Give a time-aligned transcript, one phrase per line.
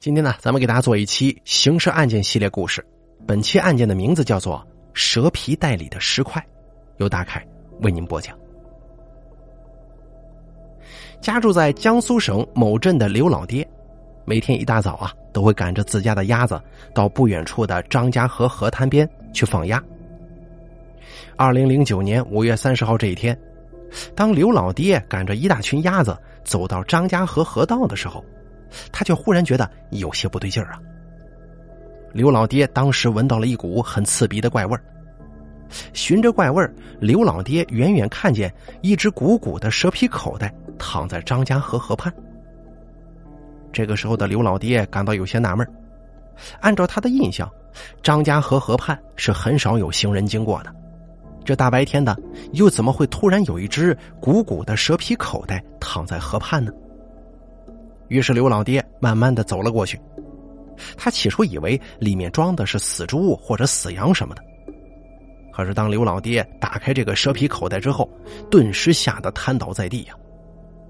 [0.00, 2.86] 今天呢，咱们给大家做一期刑事案件系列故事。
[3.26, 6.40] 本期案件的名字叫做《蛇皮袋里的石块》，
[6.98, 7.44] 由大凯
[7.80, 8.38] 为您播讲。
[11.20, 13.68] 家住在江苏省某镇的刘老爹，
[14.24, 16.62] 每天一大早啊，都会赶着自家的鸭子
[16.94, 19.82] 到不远处的张家河河滩边去放鸭。
[21.36, 23.36] 二零零九年五月三十号这一天，
[24.14, 28.24] 当刘老爹赶着一大群鸭子走到张家河河道的时候，
[28.92, 30.80] 他却忽然觉得有些不对劲儿啊！
[32.12, 34.82] 刘老爹当时闻到了一股很刺鼻的怪味儿，
[35.92, 42.12] 循着怪味儿，刘老爹远远看见一只鼓鼓的蛇皮口袋躺在张家河河畔。
[43.72, 45.66] 这个时候的刘老爹感到有些纳闷
[46.60, 47.48] 按照他的印象，
[48.02, 50.74] 张家河河畔是很少有行人经过的，
[51.44, 52.16] 这大白天的，
[52.52, 56.72] 又怎么会突然有一只鼓鼓的蛇皮口袋躺在河畔呢？
[58.08, 60.00] 于是刘老爹慢慢的走了过去，
[60.96, 64.42] 他起初以为里面装的是死猪或者死羊什么的，
[65.52, 68.08] 可是当刘老爹打开这个蛇皮口袋之后，
[68.50, 70.14] 顿时吓得瘫倒在地呀，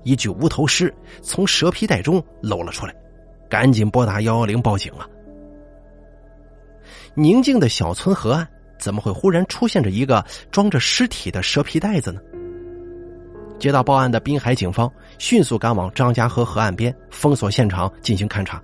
[0.05, 2.95] 一具无头尸从蛇皮袋中露了出来，
[3.49, 5.09] 赶紧拨打幺幺零报警啊！
[7.15, 8.47] 宁静的小村河岸
[8.79, 12.21] 怎么会忽然出现着一个装着尸体的蛇皮袋子呢？
[13.59, 18.63] 接到报案的滨海警方迅速赶往张家河河岸边，封锁现场进行勘查。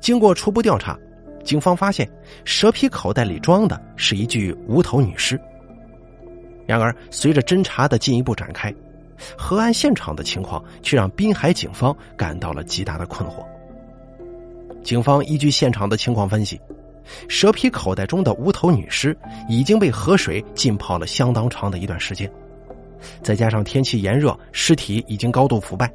[0.00, 0.98] 经过初步调查，
[1.44, 2.08] 警方发现
[2.44, 5.40] 蛇皮口袋里装的是一具无头女尸。
[6.66, 8.72] 然而，随着侦查的进一步展开，
[9.36, 13.44] 河岸现场的情况却让滨海警方感到了极大的困惑。
[14.82, 16.60] 警方依据现场的情况分析，
[17.28, 19.16] 蛇皮口袋中的无头女尸
[19.48, 22.30] 已经被河水浸泡了相当长的一段时间。
[23.22, 25.92] 再加上天气炎热，尸体已经高度腐败，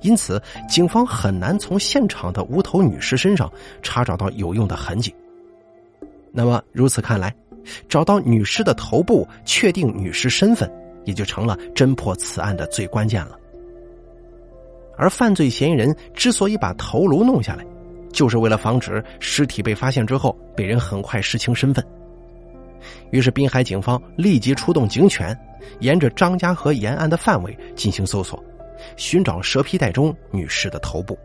[0.00, 3.50] 因此警方很难从现场的无头女尸身上
[3.82, 5.14] 查找到有用的痕迹。
[6.32, 7.34] 那么如此看来，
[7.88, 10.70] 找到女尸的头部，确定女尸身份，
[11.04, 13.38] 也就成了侦破此案的最关键了。
[14.96, 17.64] 而犯罪嫌疑人之所以把头颅弄下来，
[18.12, 21.84] 就是为了防止尸体被发现之后被人很快识清身份。
[23.10, 25.38] 于是滨海警方立即出动警犬。
[25.78, 28.42] 沿着张家河沿岸的范围进行搜索，
[28.96, 31.16] 寻找蛇皮袋中女尸的头部。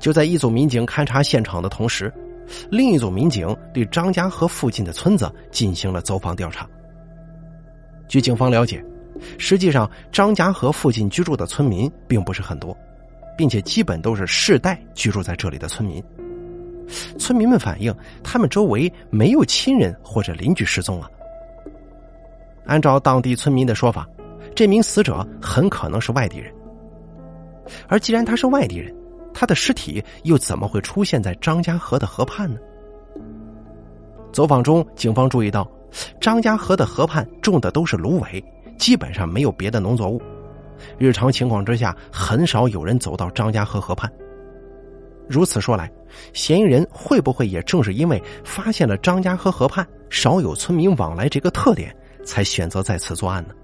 [0.00, 2.12] 就在一组民警勘察现场的同时，
[2.68, 6.68] 另一组民警对张家河附近的村子进行了走访调查。
[8.08, 8.84] 据警方了解，
[9.38, 12.76] 实际上张家河附近居住的村民并不是很多，
[13.38, 16.02] 并且基本都是世代居住在这里的村民。
[17.18, 21.10] 村民们反映，他们周围没有亲人或者邻居失踪了。
[22.64, 24.08] 按照当地村民的说法，
[24.54, 26.52] 这名死者很可能是外地人。
[27.88, 28.94] 而既然他是外地人，
[29.34, 32.58] 他的尸体又怎么会出现在张家河的河畔呢？
[34.32, 35.68] 走访中，警方注意到，
[36.20, 38.44] 张家河的河畔种的都是芦苇，
[38.78, 40.20] 基本上没有别的农作物。
[40.98, 44.10] 日常情况之下，很少有人走到张家河河畔。
[45.28, 45.90] 如此说来，
[46.32, 51.94] 嫌疑人会不会也正是因为发现了张家河河畔少有村民往来这个特点？
[52.24, 53.54] 才选择在此作案呢。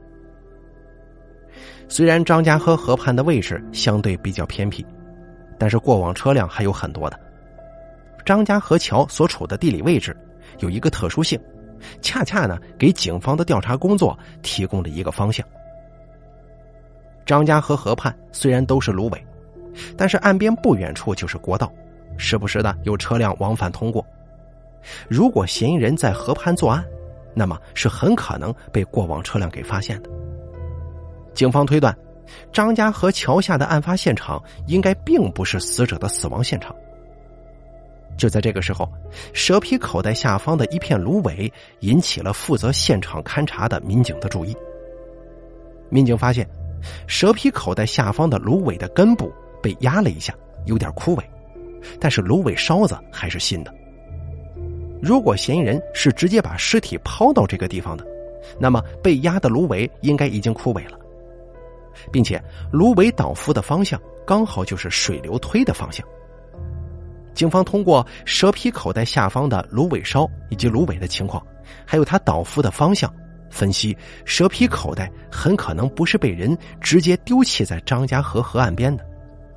[1.88, 4.86] 虽然张家河河畔的位置相对比较偏僻，
[5.58, 7.18] 但是过往车辆还有很多的。
[8.24, 10.16] 张家河桥所处的地理位置
[10.60, 11.40] 有一个特殊性，
[12.00, 15.44] 恰恰呢给警方的调查工作提供了一个方向。
[17.26, 19.26] 张家河河畔虽然都是芦苇，
[19.96, 21.72] 但是岸边不远处就是国道，
[22.16, 24.04] 时不时的有车辆往返通过。
[25.08, 26.84] 如果嫌疑人在河畔作案，
[27.34, 30.10] 那么是很可能被过往车辆给发现的。
[31.34, 31.96] 警方推断，
[32.52, 36.74] 张家河桥下的案发现场应该并不是死者的死亡现场。
[38.18, 38.86] 就在这个时候，
[39.32, 41.50] 蛇皮口袋下方的一片芦苇
[41.80, 44.54] 引起了负责现场勘查的民警的注意。
[45.88, 46.46] 民警发现，
[47.06, 50.34] 蛇皮口袋下方的芦苇的根部被压了一下，
[50.66, 51.22] 有点枯萎，
[52.00, 53.72] 但是芦苇梢子还是新的。
[55.00, 58.06] 如果嫌疑人是直接把尸体抛到这个地方的，
[58.58, 60.98] 那么被压的芦苇应该已经枯萎了，
[62.10, 66.06] 并且芦苇倒伏的方向刚好就是水流推的方向。
[67.34, 71.44] 警方通过蛇皮口袋下方的芦苇梢以及芦苇的情况，
[71.87, 73.12] 还有它倒伏的方向，
[73.50, 79.04] 分析蛇皮口袋很可能不是被人直接丢弃在张家河河岸边的，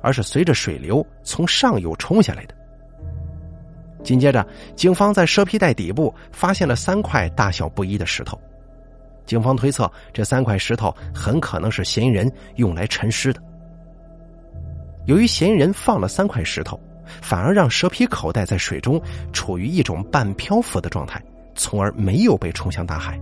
[0.06, 2.54] 而是随着水流从上游冲下来的。
[4.04, 8.40] 紧接着，警方在蛇皮袋底部发现了三块大小不一的石头。
[9.24, 13.42] 警方推测，这三块石头很可能是嫌疑人用来沉尸的。
[15.06, 16.78] 由于嫌疑人放了三块石头，
[17.20, 21.20] 反而让蛇皮口袋在水中处于一种半漂浮的状态，
[21.56, 23.20] 从而没有被冲向大海。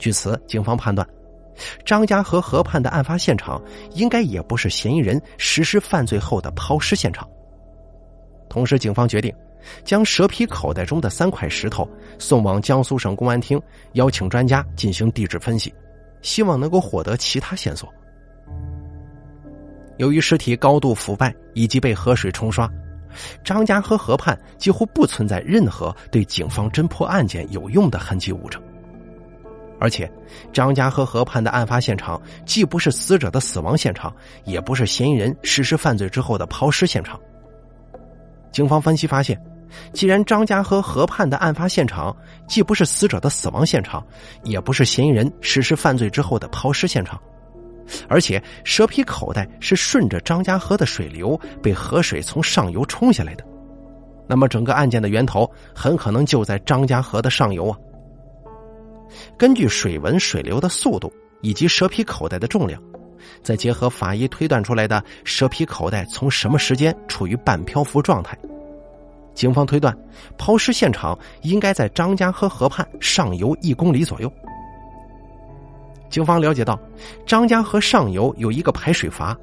[0.00, 1.08] 据此，警方判断，
[1.84, 3.62] 张家河河畔的案发现场
[3.92, 7.28] 应该也不是嫌疑人实施犯罪后的抛尸现场。
[8.48, 9.34] 同时，警方决定
[9.84, 13.60] 将蛇皮口袋中的三块石头送往江苏省公安厅，
[13.94, 15.74] 邀请专家进行地质分析，
[16.22, 17.92] 希望能够获得其他线索。
[19.96, 22.68] 由于尸体高度腐败以及被河水冲刷，
[23.44, 28.60] 张家河河畔几乎不存在任何对警方侦破案件有用的痕迹物证。
[29.84, 30.10] 而且，
[30.50, 34.10] 张家河河畔的案发现场既不是死者的死亡现场，
[34.44, 37.20] 也不是嫌疑人实施犯罪之后的抛尸现场。
[38.50, 39.38] 警方分析发现，
[39.92, 42.16] 既然张家河河畔的案发现场
[42.48, 44.02] 既不是死者的死亡现场，
[44.42, 47.20] 也不是嫌疑人实施犯罪之后的抛尸现场，
[48.08, 53.44] 而且蛇皮口袋是顺着张家河的水流被河水从上游冲下来的，
[54.26, 57.76] 那么整个案件的源头很可能就在张家河的上游啊。
[59.36, 62.80] 根据水文、水流的速度以及蛇皮口袋的重量。
[63.42, 68.36] 再结合法医推断出来的蛇皮口袋从什么时间处于半漂浮状态，
[69.34, 69.96] 警方推断
[70.38, 74.30] 抛尸现场应该在张家河河畔上游一公里左右。
[76.10, 76.78] 警方了解到，
[77.26, 79.36] 张家河上游有一个排水阀，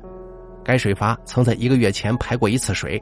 [0.63, 3.01] 该水阀曾在一个月前排过一次水，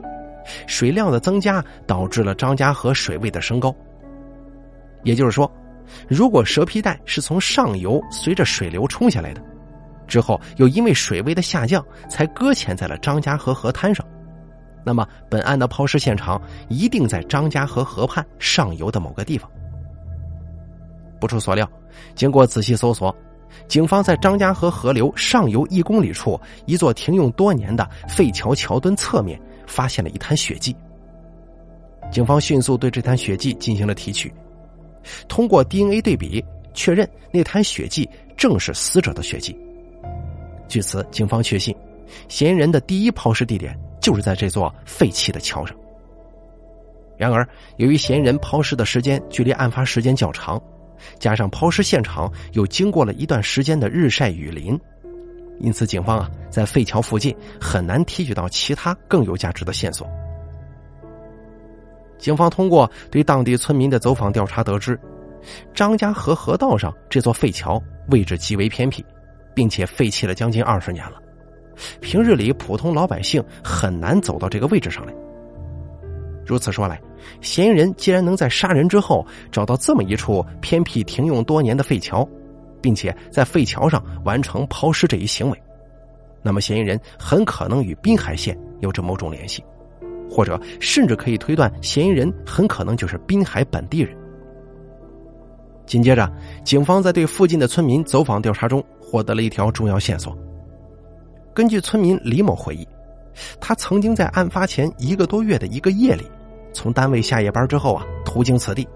[0.66, 3.74] 水量的增加导致了张家河水位的升高。
[5.04, 5.50] 也就是说，
[6.08, 9.42] 如果蛇皮袋是从上游随着水流冲下来的。
[10.06, 14.04] 之后又因为水位的下降，才搁浅在了张家河河滩上。
[14.84, 19.48] 那么，本案的抛尸现场一定在张家河河畔上游的某个地方。
[21.20, 21.70] 不出所料，
[22.14, 23.14] 经过仔细搜索，
[23.68, 30.74] 警方在张家河河流上游一公里处一座停用多年的废桥桥墩侧面，发现了一滩血迹。
[32.10, 34.32] 警方迅速对这滩血迹进行了提取，
[35.28, 36.44] 通过 DNA 对比，
[36.74, 39.56] 确认那滩血迹正是死者的血迹。
[40.68, 41.74] 据此，警方确信，
[42.28, 45.76] 嫌疑人的第一抛尸地点就是在这座废弃的桥上。
[47.18, 50.62] 然而，由于嫌疑人抛尸的时间距离案发时间较长，
[51.18, 54.78] 加上抛尸现场又经过了一段时间的日晒雨淋，
[55.58, 60.08] 因此警方啊，在废桥附近很难提取到其他更有价值的线索。
[62.20, 64.96] 警方通过对当地村民的走访调查得知，
[65.74, 69.04] 张家河河道上这座废桥位置极为偏僻。
[69.52, 71.20] 并且废弃了将近二十年了，
[72.00, 75.12] 平日里普通老百姓很难走到这个位置上来。
[76.46, 76.98] 如此说来，
[77.40, 82.26] 嫌疑人既然能在杀人之后找到这么一处偏僻停用多年的废桥，
[82.80, 85.62] 并且在废桥上完成抛尸这一行为，
[86.42, 89.62] 那么嫌疑人很可能与滨海县有着某种联系，
[90.30, 94.16] 或者甚至可以推断嫌疑人很可能就是滨海本地人。
[95.84, 96.32] 紧接着，
[96.64, 98.82] 警方在对附近的村民走访调查中。
[99.10, 100.38] 获得了一条重要线索。
[101.52, 102.86] 根据村民李某回忆，
[103.60, 106.24] 他曾经在案发前一个多月的一个夜里，
[106.72, 108.86] 从单位下夜班之后啊，途经此地。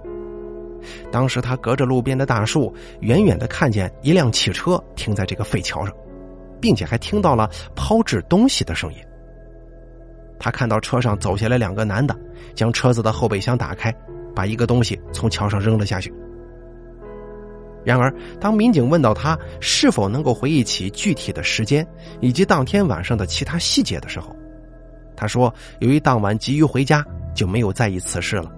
[1.11, 5.93] 当时他隔着路边的大树，远远的看见一辆汽车停在这个废桥上，
[6.61, 8.99] 并且还听到了抛掷东西的声音。
[10.45, 12.15] 他看到车上走下来两个男的，
[12.55, 13.91] 将车子的后备箱打开，
[14.37, 16.13] 把一个东西从桥上扔了下去。
[17.83, 21.87] 然而，当民警问到他是否能够回忆起具体的时间
[22.21, 24.37] 以及当天晚上的其他细节的时候，
[25.17, 27.03] 他说：“由于当晚急于回家，
[27.35, 28.53] 就没有在意此事了。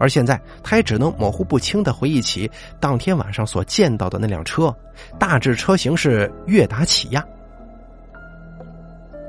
[0.00, 4.74] 而现在，他也只能模糊不清的回忆起当天晚上所见到的那辆车，
[5.16, 7.24] 大致车型是悦达起亚。”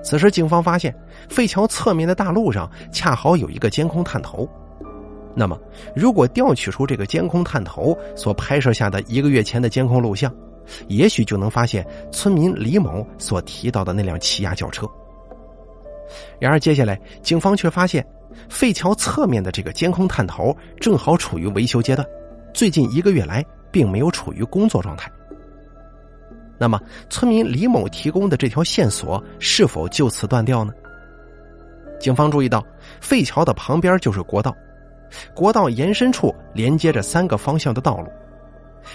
[0.03, 0.93] 此时，警方发现
[1.29, 4.49] 废桥侧面的大路上恰好有一个监控探头。
[5.33, 5.57] 那么，
[5.95, 10.33] 如果调取出这个监控探头所拍摄下的一个月前的监控录像，
[10.87, 14.85] 也许就能发现村民李某所提到的那辆起亚轿车。
[16.39, 18.05] 然而，接下来警方却发现，
[18.49, 22.05] 废桥侧面的这个监控探头正好处于维修阶段，
[22.53, 25.09] 最近一个月来并没有处于工作状态。
[26.61, 30.71] 那么，村民李某提供的这条线索是否就此断掉呢？
[31.99, 32.63] 警方注意到，
[32.99, 34.55] 废桥的旁边就是国道。
[35.33, 38.07] 国道延伸处连接着三个方向的道路，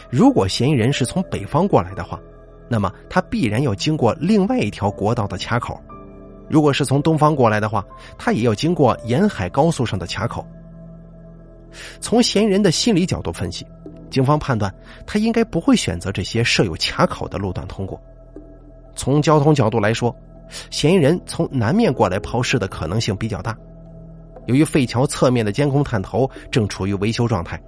[0.09, 2.21] 如果嫌疑人是从北方过来的话，
[2.69, 5.75] 那么他必然要经过另外一条国道的卡口；
[6.49, 7.85] 如果是从东方过来的话，
[8.17, 10.47] 他也要经过沿海高速上的卡口。
[12.01, 13.67] 从嫌疑人的心理角度分析，
[14.11, 14.73] 警方判断
[15.07, 18.01] 他应该不会选择这些设有卡口的路段通过。
[18.95, 20.15] 从交通角度来说，
[20.71, 23.57] 嫌疑人从南面过来抛尸的可能性比较大。
[24.47, 27.61] 由于废桥侧面的监控探头正处于维修状态，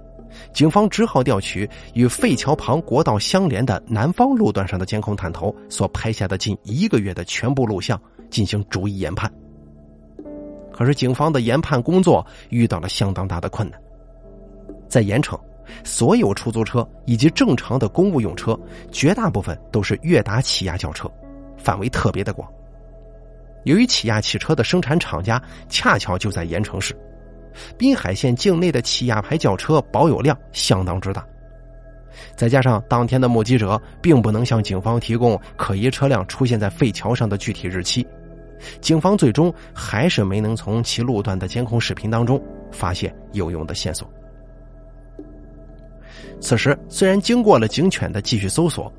[0.53, 9.29] 警方只好调取与废桥旁国道相连的南方路段上的监控探头所拍下的近一个月的全部录像进行逐一研判。
[10.71, 13.77] 可是，警方的研判工作遇到了相当大的困难。
[14.87, 15.37] 在盐城，
[15.83, 18.57] 所有出租车以及正常的公务用车，
[18.91, 21.09] 绝大部分都是悦达起亚轿车，
[21.57, 22.49] 范围特别的广。
[23.63, 26.95] 由于起亚汽车的生产厂家恰巧就在盐城市，
[27.77, 31.25] 滨海县境内的起亚牌轿车保有量相当之大。
[32.35, 38.05] 再加上当天的目击者并不能向警方提供可疑车辆出现在废桥上的具体日期。
[38.81, 44.09] 警方最终还是没能从其路段的监控视频当中发现有用的线索。
[46.39, 48.91] 此时，虽然经过了警犬的继续搜索，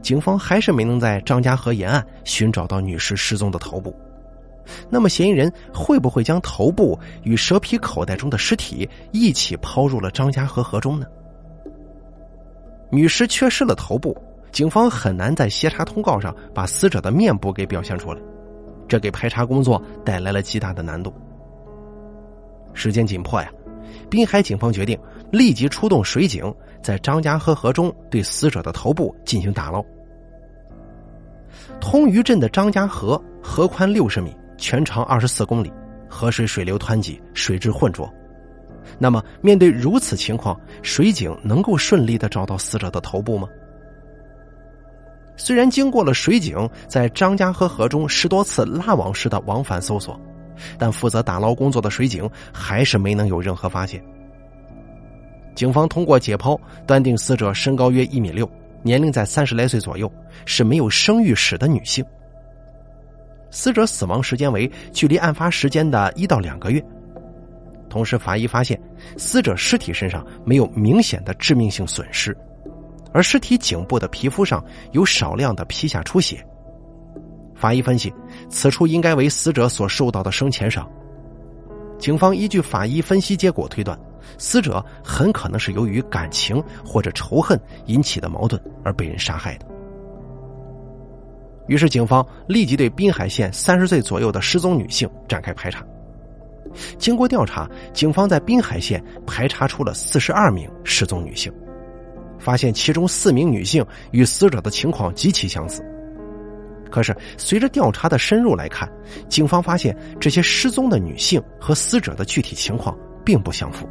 [0.00, 3.94] 警方还是没能在张家河沿岸寻找到女尸失踪的头部。
[4.88, 11.06] 那么，嫌疑人会不会将头部与蛇皮口袋中的尸体一起抛入了张家河河中呢？
[12.90, 14.16] 女尸缺失了头部，
[14.52, 18.20] 警方很难在协查通告上把死者的面部给表现出来。
[18.88, 21.12] 这给排查工作带来了极大的难度。
[22.72, 23.50] 时间紧迫呀，
[24.08, 24.98] 滨海警方决定
[25.32, 26.54] 立即出动水警，
[26.86, 29.84] 在张家河河中对死者的头部进行打捞。
[31.80, 35.72] 通榆镇的张家河河宽六十米，全长二十四公里，
[36.08, 38.08] 河水水流湍急，水质浑浊。
[39.00, 43.48] 那么，面对如此情况，水警能够顺利的找到死者的头部吗？
[45.36, 50.16] 虽然经过了水警在张家河河中十多次拉网式的往返搜索，
[50.78, 54.00] 但负责打捞工作的水警还是没能有任何发现。
[55.56, 58.48] 警方通过解剖断定死者身高约一米六，
[58.82, 60.08] 年龄在三十来岁左右，
[60.44, 62.04] 是没有生育史的女性。
[63.50, 66.84] 死者死亡时间为距离案发时间的一到两个月。
[67.88, 68.78] 同时，法医发现
[69.16, 72.36] 死者尸体身上没有明显的致命性损失。
[73.14, 76.44] 而尸体颈部的皮肤上有少量的皮下出血，
[77.54, 78.12] 法医分析，
[78.50, 80.86] 此处应该为死者所受到的生前伤。
[81.98, 83.98] 警方依据法医分析结果推断，
[84.38, 89.66] 死者很可能是由于感情或者仇恨引起的矛盾而被人杀害的。
[91.66, 95.84] 于是，警方立即对滨海县三十岁左右的失踪女性展开排查。
[96.98, 101.52] 经过调查，警方在滨海县排查出了四十二名失踪女性。
[102.38, 105.82] 发现其中四名女性与死者的情况极其相似，
[106.90, 108.88] 可是随着调查的深入来看，
[109.26, 113.88] 警方发现这些失踪的女性和死者的具体情况并不相符。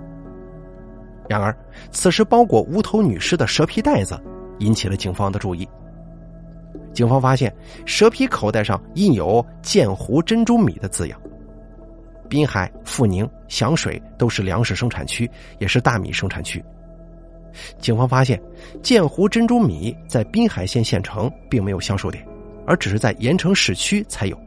[1.27, 1.55] 然而，
[1.91, 4.19] 此时包裹无头女尸的蛇皮袋子
[4.59, 5.67] 引起了警方的注意。
[6.93, 7.53] 警方发现
[7.85, 11.19] 蛇皮口袋上印有“建湖珍珠米”的字样。
[12.29, 15.29] 滨海、阜宁、响水都是粮食生产区，
[15.59, 16.63] 也是大米生产区。
[17.79, 18.41] 警方发现，
[18.81, 22.25] 建湖珍珠米在滨海县县城并没有销售点，
[22.65, 24.39] 而只是在盐城市区才有。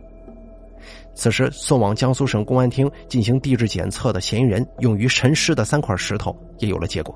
[1.19, 7.13] 此时，送往江苏省公安厅进行地质检测的嫌疑人用于沉尸的三块石头也有了结果。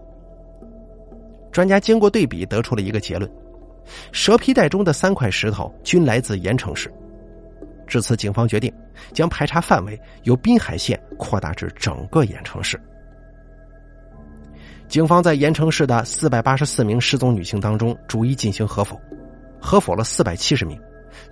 [1.53, 3.31] 专家经过对比，得出了一个结论：
[4.11, 6.93] 蛇皮袋中的三块石头均来自盐城市。
[7.87, 8.75] 至此，警方决定
[9.13, 12.77] 将排查范围由滨海县扩大至整个盐城市。
[14.89, 19.01] 警方在盐城市的四百八十四名失踪女性当中逐一进行核否，
[19.61, 20.77] 核否了四百七十名，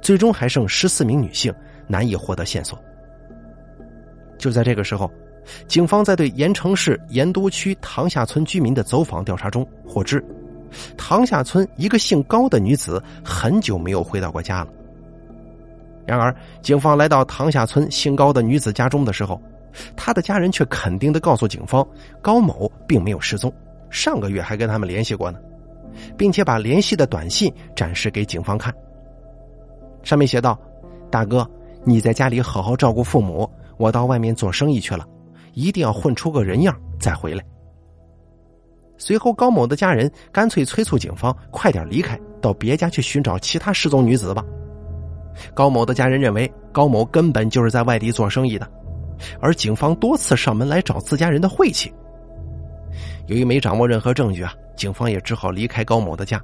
[0.00, 1.52] 最终还剩十四名女性
[1.90, 2.78] 难以获得线索。
[4.38, 5.10] 就在这个时候，
[5.66, 10.24] 警方在对盐城市盐都区塘下村居民的走访调查中获知，
[10.96, 14.68] 塘下村一个姓高的女子很久没有回到过家了。
[16.06, 19.40] 然而，警方来到塘下村姓高的女子家中的时候。
[19.94, 21.86] 她的家人却肯定的告诉警方，
[22.20, 23.52] 高某并没有失踪，
[23.88, 25.38] 上个月还跟他们联系过呢，
[26.18, 28.74] 并且把联系的短信展示给警方看。
[30.02, 30.58] 上面写道
[31.08, 31.48] ：“大哥，
[31.84, 35.06] 你在家里好好照顾父母，我到外面做生意去了，
[35.54, 37.42] 一定要混出个人样再回来。”
[38.98, 44.44] 随后，高某的家人干脆催促警方快点离开，到别家去寻找其他失踪女子吧。
[45.54, 48.70] 高某的家人认为，高某根本就是在外地做生意的。
[49.40, 51.90] 而警方多次上门来找自家人的晦气。
[53.26, 56.38] 由于没掌握任何证据啊，警方也只好离开高某的家。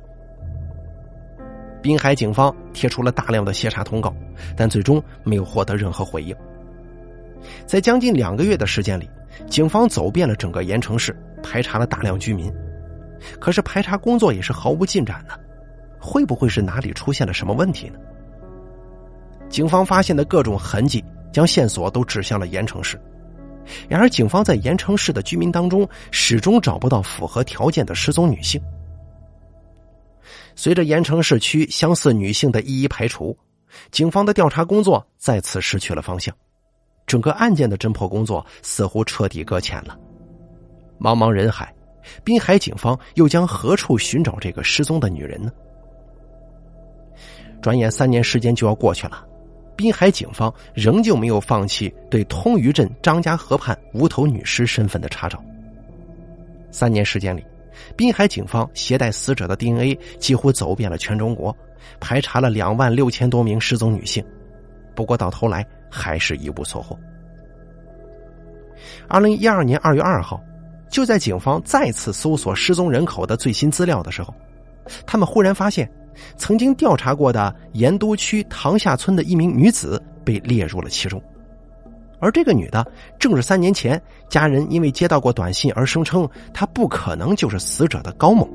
[1.86, 4.12] 滨海警方贴出了大量的协查通告，
[4.56, 6.34] 但最终没有获得任何回应。
[7.64, 9.08] 在将近两个月的时间里，
[9.48, 12.52] 警方走遍了整个盐城市，排查了大量居民，
[13.38, 15.34] 可是排查工作也是毫无进展呢。
[16.00, 17.98] 会不会是哪里出现了什么问题呢？
[19.48, 23.00] 警方发现的各种痕迹将线索都指向了盐城市。
[23.88, 28.60] 然而，警方在盐城市的居民当中始终找不到符合条件的失踪女性。
[30.56, 33.36] 随着盐城市区相似女性的一一排除，
[33.92, 36.34] 警方的调查工作再次失去了方向，
[37.06, 39.96] 整个案件的侦破工作似乎彻底搁浅了。
[40.98, 41.72] 茫茫人海，
[42.24, 45.52] 滨海警方又将何处寻找这个失踪的女人呢？
[47.60, 49.26] 转眼三年时间就要过去了。
[49.76, 55.38] 滨海警方仍旧没有放弃对通榆镇张家河畔无头女尸身份的查找。
[56.70, 57.44] 三年时间里，
[57.96, 61.56] 滨海警方携带死者的 DNA 几乎走遍了全中国，
[62.00, 64.24] 排查了两万六千多名失踪女性，
[64.94, 66.98] 不过到头来还是一无所获。
[69.08, 70.42] 二零一二年二月二号，
[70.90, 74.34] 就在警方再次搜索失踪人口的最新资料的时候，
[75.06, 75.90] 他们忽然发现。
[76.38, 81.22] 曾经调查过的盐都区塘下村的一名女子被列入了其中，
[82.20, 82.86] 而这个女的
[83.18, 88.48] 正是三年前家人因为接到过短信而声称她不可能就是死者的高某。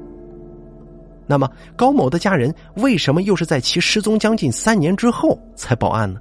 [1.27, 6.19] 那么高某的家人为什么又是在其失踪将近三年之后才报案呢？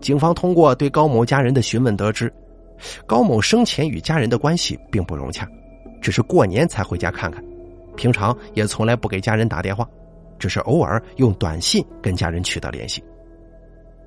[0.00, 2.32] 警方通过对高某家人的询问得知，
[3.06, 5.46] 高某生前与家人的关系并不融洽，
[6.00, 7.42] 只是过年才回家看看。
[7.96, 9.88] 平常也从来不给家人打电话，
[10.38, 13.02] 只是偶尔用短信跟家人取得联系，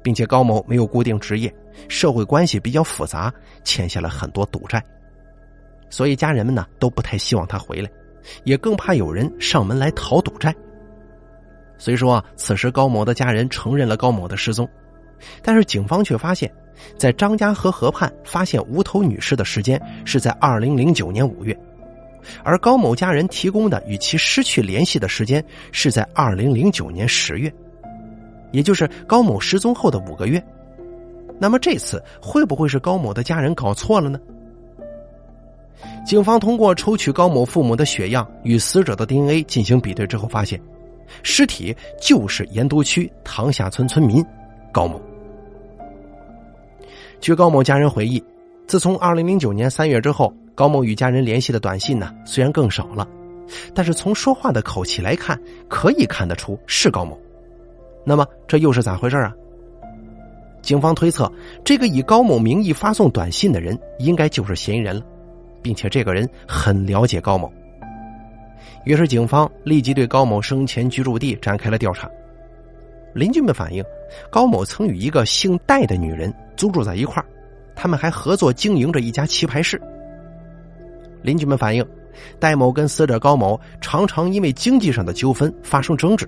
[0.01, 1.53] 并且高某没有固定职业，
[1.87, 4.83] 社会关系比较复杂，欠下了很多赌债，
[5.89, 7.89] 所以家人们呢都不太希望他回来，
[8.43, 10.55] 也更怕有人上门来讨赌债。
[11.77, 14.67] 虽说此时高某的家人承认了高某的失踪，
[15.41, 16.51] 但是警方却发现，
[16.97, 21.57] 在张家河河畔发现无头女尸的时间是在二零零九年五月。
[22.43, 27.51] 而高某家人提供的与其失去联系的时间是在二零零九年十月，
[28.51, 30.43] 也就是高某失踪后的五个月。
[31.39, 34.19] 那么这次会不会是高某的家人搞错了呢？
[36.05, 40.59] 警方通过抽取高某父母的血样与死者的 DNA 进行比对之后，发现
[41.23, 44.25] 尸体就是盐都区塘下村村民
[44.71, 45.01] 高某。
[47.21, 48.23] 据高某家人回忆，
[48.67, 50.33] 自从二零零九年三月之后。
[50.55, 53.07] 高某与家人联系的短信呢，虽然更少了，
[53.73, 57.17] 但是从说话的口气来看，可以看得出是高某。
[58.09, 59.31] 那么这又是咋回事啊？
[60.63, 61.31] 警方推测，
[61.63, 65.03] 这个以高某名义发送短信的人，应该就是嫌疑人了，
[65.61, 67.53] 并且这个人很了解高某。
[68.83, 72.09] 于是警方立即对高某生前居住地展开了调查。
[73.13, 73.83] 邻居们反映，
[74.31, 77.23] 高某曾与一个姓戴的女人租住在一块
[77.75, 79.79] 他们还合作经营着一家棋牌室。
[81.21, 81.85] 邻居们反映，
[82.39, 86.27] 戴某跟死者高某常常因为经济上的纠纷发生争执。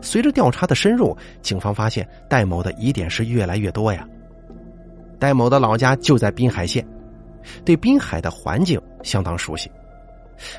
[0.00, 4.06] 随着调查的深入，警方发现戴某的疑点是越来越多呀。
[5.18, 6.86] 戴某的老家就在滨海县，
[7.64, 9.70] 对滨海的环境相当熟悉，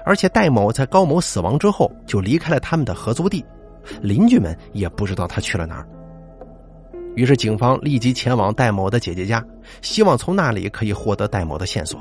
[0.06, 3.44] 而且戴某在高某死亡之后就离开了他们的合租地，
[4.02, 5.88] 邻居们也不知道他去了哪儿。
[7.16, 9.44] 于是警方立即前往戴某的姐姐家，
[9.82, 12.00] 希望从那里可以获得戴某的线索。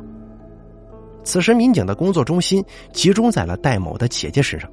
[1.25, 4.71] 此时，民警的工作中心集中在了戴某的姐姐身上。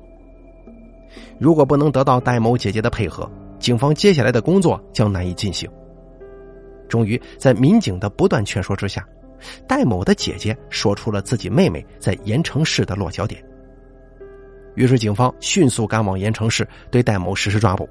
[1.39, 5.69] 如果不能得到戴某姐姐的配合，警方接下来的工作将难以进行。
[6.87, 9.05] 终于，在民警的不断劝说之下，
[9.67, 13.43] 戴某的姐姐说出了自己妹妹在盐城市的落脚点。
[14.75, 17.87] 于是，警方迅速赶往盐城市，对戴某实施抓捕。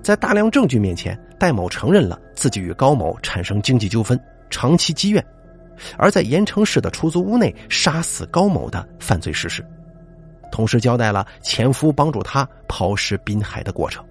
[0.00, 5.24] 在大量证据面前，戴某承认了自己与高某产生经济纠纷，长期积怨。
[5.96, 9.64] 而在盐城市的出租屋内杀死高某的犯罪事实，
[10.52, 14.04] 同时交代了前夫帮助他抛尸滨海的过程。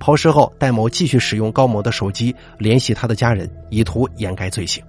[0.00, 4.82] 抛尸后，戴某继续使用高某的手机联系他的家人，以图掩盖罪行。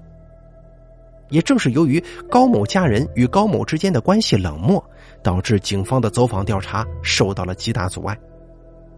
[1.29, 4.83] 也正是由于高某家人与高某之间的关系冷漠，
[5.21, 8.17] 导致警方的走访调查受到了极大阻碍。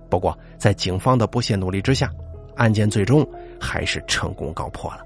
[0.10, 2.12] 不过，在警方的不懈努力之下，
[2.56, 3.28] 案件最终
[3.60, 5.02] 还是成功告破了。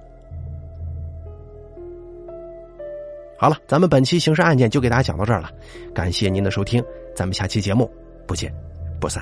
[3.43, 5.51] 好了，咱们本期刑事案件就给大家讲到这儿了，
[5.93, 6.81] 感谢您的收听，
[7.13, 7.91] 咱们下期节目
[8.25, 8.49] 不见
[9.01, 9.21] 不散。